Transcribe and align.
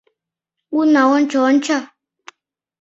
Уна, 0.77 1.03
ончо, 1.15 1.37
ончо! 1.49 1.77